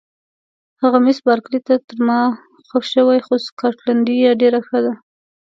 [0.81, 2.19] هغه مس بارکلي ته تر ما
[2.67, 4.93] خوښ شوې، خو سکاټلنډۍ یې ډېره ښه ده.